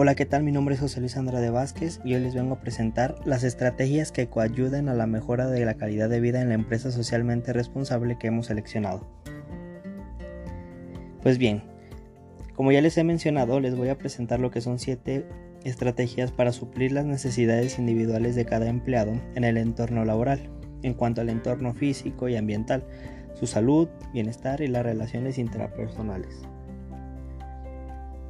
Hola, 0.00 0.14
¿qué 0.14 0.26
tal? 0.26 0.44
Mi 0.44 0.52
nombre 0.52 0.76
es 0.76 0.80
José 0.80 1.00
Luis 1.00 1.16
Andrade 1.16 1.50
Vázquez 1.50 1.98
y 2.04 2.14
hoy 2.14 2.20
les 2.20 2.32
vengo 2.32 2.54
a 2.54 2.60
presentar 2.60 3.16
las 3.24 3.42
estrategias 3.42 4.12
que 4.12 4.28
coayuden 4.28 4.88
a 4.88 4.94
la 4.94 5.08
mejora 5.08 5.48
de 5.48 5.64
la 5.64 5.74
calidad 5.74 6.08
de 6.08 6.20
vida 6.20 6.40
en 6.40 6.50
la 6.50 6.54
empresa 6.54 6.92
socialmente 6.92 7.52
responsable 7.52 8.16
que 8.16 8.28
hemos 8.28 8.46
seleccionado. 8.46 9.08
Pues 11.20 11.36
bien, 11.36 11.64
como 12.54 12.70
ya 12.70 12.80
les 12.80 12.96
he 12.96 13.02
mencionado, 13.02 13.58
les 13.58 13.74
voy 13.74 13.88
a 13.88 13.98
presentar 13.98 14.38
lo 14.38 14.52
que 14.52 14.60
son 14.60 14.78
7 14.78 15.26
estrategias 15.64 16.30
para 16.30 16.52
suplir 16.52 16.92
las 16.92 17.04
necesidades 17.04 17.80
individuales 17.80 18.36
de 18.36 18.44
cada 18.44 18.68
empleado 18.68 19.20
en 19.34 19.42
el 19.42 19.56
entorno 19.56 20.04
laboral, 20.04 20.48
en 20.84 20.94
cuanto 20.94 21.22
al 21.22 21.28
entorno 21.28 21.74
físico 21.74 22.28
y 22.28 22.36
ambiental, 22.36 22.84
su 23.34 23.48
salud, 23.48 23.88
bienestar 24.12 24.60
y 24.60 24.68
las 24.68 24.84
relaciones 24.84 25.38
intrapersonales. 25.38 26.36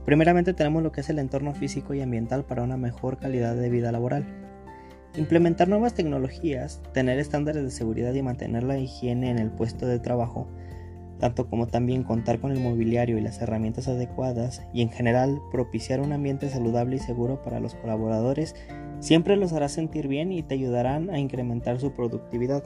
Primeramente 0.09 0.55
tenemos 0.55 0.83
lo 0.83 0.91
que 0.91 1.03
es 1.03 1.11
el 1.11 1.19
entorno 1.19 1.53
físico 1.53 1.93
y 1.93 2.01
ambiental 2.01 2.43
para 2.43 2.63
una 2.63 2.79
mejor 2.79 3.19
calidad 3.19 3.55
de 3.55 3.69
vida 3.69 3.93
laboral. 3.93 4.25
Implementar 5.15 5.69
nuevas 5.69 5.93
tecnologías, 5.93 6.83
tener 6.95 7.19
estándares 7.19 7.63
de 7.63 7.71
seguridad 7.71 8.15
y 8.15 8.23
mantener 8.23 8.63
la 8.63 8.79
higiene 8.79 9.29
en 9.29 9.39
el 9.39 9.51
puesto 9.51 9.87
de 9.87 9.99
trabajo, 9.99 10.49
tanto 11.21 11.51
como 11.51 11.67
también 11.67 12.05
contar 12.05 12.41
con 12.41 12.53
el 12.53 12.61
mobiliario 12.61 13.19
y 13.19 13.21
las 13.21 13.43
herramientas 13.43 13.87
adecuadas 13.87 14.63
y 14.73 14.81
en 14.81 14.89
general 14.89 15.43
propiciar 15.53 16.01
un 16.01 16.15
ambiente 16.15 16.49
saludable 16.49 16.97
y 16.97 17.01
seguro 17.01 17.43
para 17.43 17.61
los 17.61 17.75
colaboradores, 17.75 18.57
siempre 19.01 19.37
los 19.37 19.53
hará 19.53 19.69
sentir 19.69 20.09
bien 20.09 20.33
y 20.33 20.43
te 20.43 20.55
ayudarán 20.55 21.11
a 21.11 21.19
incrementar 21.19 21.81
su 21.81 21.93
productividad. 21.93 22.65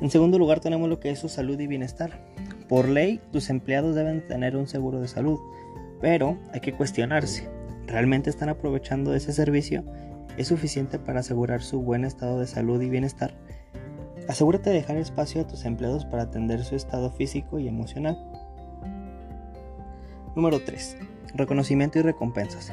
En 0.00 0.08
segundo 0.08 0.38
lugar 0.38 0.60
tenemos 0.60 0.88
lo 0.88 1.00
que 1.00 1.10
es 1.10 1.18
su 1.18 1.28
salud 1.28 1.60
y 1.60 1.66
bienestar. 1.66 2.29
Por 2.70 2.88
ley, 2.88 3.20
tus 3.32 3.50
empleados 3.50 3.96
deben 3.96 4.24
tener 4.24 4.56
un 4.56 4.68
seguro 4.68 5.00
de 5.00 5.08
salud, 5.08 5.40
pero 6.00 6.38
hay 6.52 6.60
que 6.60 6.72
cuestionarse. 6.72 7.48
¿Realmente 7.88 8.30
están 8.30 8.48
aprovechando 8.48 9.12
ese 9.12 9.32
servicio? 9.32 9.82
¿Es 10.36 10.46
suficiente 10.46 11.00
para 11.00 11.18
asegurar 11.18 11.62
su 11.62 11.80
buen 11.82 12.04
estado 12.04 12.38
de 12.38 12.46
salud 12.46 12.80
y 12.80 12.88
bienestar? 12.88 13.34
Asegúrate 14.28 14.70
de 14.70 14.76
dejar 14.76 14.98
espacio 14.98 15.40
a 15.40 15.48
tus 15.48 15.64
empleados 15.64 16.04
para 16.04 16.22
atender 16.22 16.62
su 16.62 16.76
estado 16.76 17.10
físico 17.10 17.58
y 17.58 17.66
emocional. 17.66 18.16
Número 20.36 20.60
3. 20.60 20.96
Reconocimiento 21.34 21.98
y 21.98 22.02
recompensas. 22.02 22.72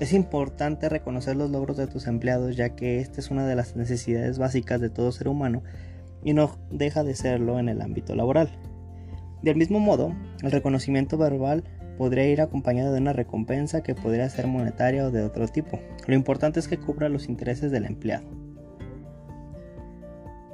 Es 0.00 0.12
importante 0.12 0.88
reconocer 0.88 1.36
los 1.36 1.52
logros 1.52 1.76
de 1.76 1.86
tus 1.86 2.08
empleados 2.08 2.56
ya 2.56 2.70
que 2.70 2.98
esta 2.98 3.20
es 3.20 3.30
una 3.30 3.46
de 3.46 3.54
las 3.54 3.76
necesidades 3.76 4.40
básicas 4.40 4.80
de 4.80 4.90
todo 4.90 5.12
ser 5.12 5.28
humano 5.28 5.62
y 6.24 6.34
no 6.34 6.58
deja 6.72 7.04
de 7.04 7.14
serlo 7.14 7.60
en 7.60 7.68
el 7.68 7.80
ámbito 7.80 8.16
laboral. 8.16 8.50
Del 9.46 9.54
mismo 9.54 9.78
modo, 9.78 10.12
el 10.42 10.50
reconocimiento 10.50 11.16
verbal 11.18 11.62
podría 11.98 12.26
ir 12.26 12.40
acompañado 12.40 12.92
de 12.92 13.00
una 13.00 13.12
recompensa 13.12 13.80
que 13.80 13.94
podría 13.94 14.28
ser 14.28 14.48
monetaria 14.48 15.06
o 15.06 15.12
de 15.12 15.22
otro 15.22 15.46
tipo. 15.46 15.78
Lo 16.08 16.16
importante 16.16 16.58
es 16.58 16.66
que 16.66 16.78
cubra 16.78 17.08
los 17.08 17.28
intereses 17.28 17.70
del 17.70 17.84
empleado. 17.84 18.26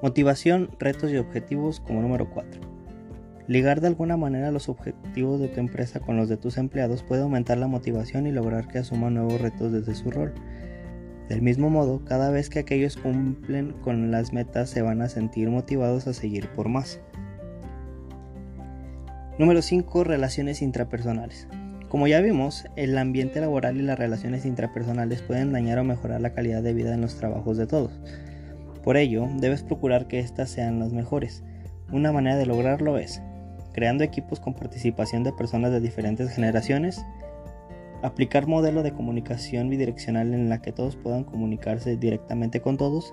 Motivación, 0.02 0.68
retos 0.78 1.10
y 1.10 1.16
objetivos 1.16 1.80
como 1.80 2.02
número 2.02 2.28
4. 2.28 2.60
Ligar 3.46 3.80
de 3.80 3.86
alguna 3.86 4.18
manera 4.18 4.50
los 4.50 4.68
objetivos 4.68 5.40
de 5.40 5.48
tu 5.48 5.58
empresa 5.58 6.00
con 6.00 6.18
los 6.18 6.28
de 6.28 6.36
tus 6.36 6.58
empleados 6.58 7.02
puede 7.02 7.22
aumentar 7.22 7.56
la 7.56 7.68
motivación 7.68 8.26
y 8.26 8.30
lograr 8.30 8.68
que 8.68 8.80
asuman 8.80 9.14
nuevos 9.14 9.40
retos 9.40 9.72
desde 9.72 9.94
su 9.94 10.10
rol. 10.10 10.34
Del 11.30 11.40
mismo 11.40 11.70
modo, 11.70 12.04
cada 12.04 12.30
vez 12.30 12.50
que 12.50 12.58
aquellos 12.58 12.98
cumplen 12.98 13.72
con 13.72 14.10
las 14.10 14.34
metas 14.34 14.68
se 14.68 14.82
van 14.82 15.00
a 15.00 15.08
sentir 15.08 15.48
motivados 15.48 16.06
a 16.08 16.12
seguir 16.12 16.48
por 16.48 16.68
más. 16.68 17.00
Número 19.42 19.60
5. 19.60 20.04
Relaciones 20.04 20.62
intrapersonales. 20.62 21.48
Como 21.88 22.06
ya 22.06 22.20
vimos, 22.20 22.64
el 22.76 22.96
ambiente 22.96 23.40
laboral 23.40 23.76
y 23.76 23.82
las 23.82 23.98
relaciones 23.98 24.46
intrapersonales 24.46 25.20
pueden 25.20 25.50
dañar 25.50 25.80
o 25.80 25.84
mejorar 25.84 26.20
la 26.20 26.32
calidad 26.32 26.62
de 26.62 26.72
vida 26.72 26.94
en 26.94 27.00
los 27.00 27.16
trabajos 27.16 27.56
de 27.56 27.66
todos. 27.66 27.90
Por 28.84 28.96
ello, 28.96 29.28
debes 29.38 29.64
procurar 29.64 30.06
que 30.06 30.20
éstas 30.20 30.48
sean 30.48 30.78
las 30.78 30.92
mejores. 30.92 31.42
Una 31.90 32.12
manera 32.12 32.36
de 32.36 32.46
lograrlo 32.46 32.98
es 32.98 33.20
creando 33.72 34.04
equipos 34.04 34.38
con 34.38 34.54
participación 34.54 35.24
de 35.24 35.32
personas 35.32 35.72
de 35.72 35.80
diferentes 35.80 36.30
generaciones, 36.30 37.04
aplicar 38.04 38.46
modelo 38.46 38.84
de 38.84 38.92
comunicación 38.92 39.68
bidireccional 39.70 40.34
en 40.34 40.50
la 40.50 40.62
que 40.62 40.70
todos 40.70 40.94
puedan 40.94 41.24
comunicarse 41.24 41.96
directamente 41.96 42.60
con 42.60 42.76
todos 42.76 43.12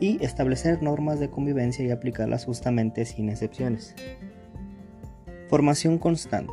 y 0.00 0.20
establecer 0.20 0.82
normas 0.82 1.20
de 1.20 1.30
convivencia 1.30 1.84
y 1.84 1.92
aplicarlas 1.92 2.44
justamente 2.44 3.04
sin 3.04 3.28
excepciones. 3.28 3.94
Formación 5.48 5.96
constante. 5.96 6.52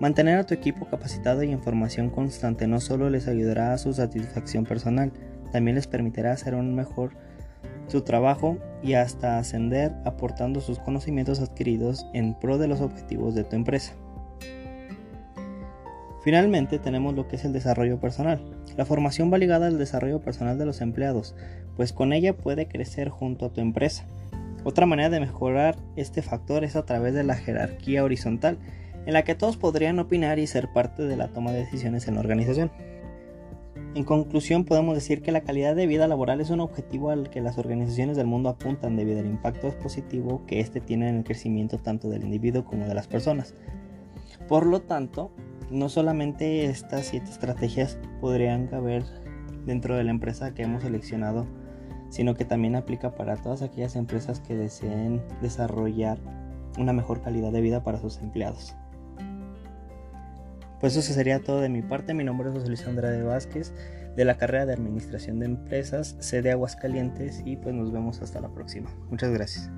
Mantener 0.00 0.38
a 0.38 0.46
tu 0.46 0.54
equipo 0.54 0.86
capacitado 0.86 1.42
y 1.42 1.52
en 1.52 1.60
formación 1.60 2.08
constante 2.08 2.66
no 2.66 2.80
solo 2.80 3.10
les 3.10 3.28
ayudará 3.28 3.74
a 3.74 3.78
su 3.78 3.92
satisfacción 3.92 4.64
personal, 4.64 5.12
también 5.52 5.74
les 5.74 5.86
permitirá 5.86 6.32
hacer 6.32 6.54
un 6.54 6.74
mejor 6.74 7.10
su 7.88 8.00
trabajo 8.00 8.56
y 8.82 8.94
hasta 8.94 9.38
ascender 9.38 9.92
aportando 10.06 10.62
sus 10.62 10.78
conocimientos 10.78 11.40
adquiridos 11.40 12.06
en 12.14 12.32
pro 12.32 12.56
de 12.56 12.68
los 12.68 12.80
objetivos 12.80 13.34
de 13.34 13.44
tu 13.44 13.54
empresa. 13.54 13.92
Finalmente 16.24 16.78
tenemos 16.78 17.14
lo 17.14 17.28
que 17.28 17.36
es 17.36 17.44
el 17.44 17.52
desarrollo 17.52 18.00
personal. 18.00 18.42
La 18.78 18.86
formación 18.86 19.30
va 19.30 19.38
ligada 19.38 19.66
al 19.66 19.78
desarrollo 19.78 20.22
personal 20.22 20.58
de 20.58 20.64
los 20.64 20.80
empleados, 20.80 21.36
pues 21.76 21.92
con 21.92 22.14
ella 22.14 22.34
puede 22.34 22.66
crecer 22.66 23.10
junto 23.10 23.44
a 23.44 23.52
tu 23.52 23.60
empresa. 23.60 24.06
Otra 24.66 24.84
manera 24.84 25.10
de 25.10 25.20
mejorar 25.20 25.76
este 25.94 26.22
factor 26.22 26.64
es 26.64 26.74
a 26.74 26.84
través 26.84 27.14
de 27.14 27.22
la 27.22 27.36
jerarquía 27.36 28.02
horizontal, 28.02 28.58
en 29.06 29.12
la 29.12 29.22
que 29.22 29.36
todos 29.36 29.56
podrían 29.56 30.00
opinar 30.00 30.40
y 30.40 30.48
ser 30.48 30.72
parte 30.72 31.04
de 31.04 31.16
la 31.16 31.28
toma 31.28 31.52
de 31.52 31.60
decisiones 31.60 32.08
en 32.08 32.14
la 32.14 32.20
organización. 32.20 32.72
En 33.94 34.02
conclusión, 34.02 34.64
podemos 34.64 34.96
decir 34.96 35.22
que 35.22 35.30
la 35.30 35.42
calidad 35.42 35.76
de 35.76 35.86
vida 35.86 36.08
laboral 36.08 36.40
es 36.40 36.50
un 36.50 36.58
objetivo 36.58 37.10
al 37.10 37.30
que 37.30 37.40
las 37.40 37.58
organizaciones 37.58 38.16
del 38.16 38.26
mundo 38.26 38.48
apuntan 38.48 38.96
debido 38.96 39.20
al 39.20 39.26
impacto 39.26 39.70
positivo 39.78 40.42
que 40.48 40.58
éste 40.58 40.80
tiene 40.80 41.10
en 41.10 41.18
el 41.18 41.24
crecimiento 41.24 41.78
tanto 41.78 42.08
del 42.08 42.24
individuo 42.24 42.64
como 42.64 42.88
de 42.88 42.94
las 42.94 43.06
personas. 43.06 43.54
Por 44.48 44.66
lo 44.66 44.82
tanto, 44.82 45.30
no 45.70 45.88
solamente 45.88 46.64
estas 46.64 47.06
siete 47.06 47.30
estrategias 47.30 48.00
podrían 48.20 48.66
caber 48.66 49.04
dentro 49.64 49.94
de 49.94 50.02
la 50.02 50.10
empresa 50.10 50.54
que 50.54 50.64
hemos 50.64 50.82
seleccionado 50.82 51.46
sino 52.16 52.34
que 52.34 52.46
también 52.46 52.76
aplica 52.76 53.14
para 53.14 53.36
todas 53.36 53.60
aquellas 53.60 53.94
empresas 53.94 54.40
que 54.40 54.56
deseen 54.56 55.20
desarrollar 55.42 56.16
una 56.78 56.94
mejor 56.94 57.20
calidad 57.20 57.52
de 57.52 57.60
vida 57.60 57.84
para 57.84 58.00
sus 58.00 58.16
empleados. 58.22 58.74
Pues 60.80 60.96
eso 60.96 61.12
sería 61.12 61.40
todo 61.40 61.60
de 61.60 61.68
mi 61.68 61.82
parte. 61.82 62.14
Mi 62.14 62.24
nombre 62.24 62.48
es 62.48 62.54
José 62.54 62.68
Luis 62.68 62.86
Andrade 62.86 63.22
Vázquez 63.22 63.74
de 64.16 64.24
la 64.24 64.38
carrera 64.38 64.64
de 64.64 64.72
Administración 64.72 65.40
de 65.40 65.44
Empresas, 65.44 66.16
sede 66.18 66.52
Aguascalientes 66.52 67.42
y 67.44 67.56
pues 67.56 67.74
nos 67.74 67.92
vemos 67.92 68.22
hasta 68.22 68.40
la 68.40 68.48
próxima. 68.48 68.88
Muchas 69.10 69.30
gracias. 69.30 69.70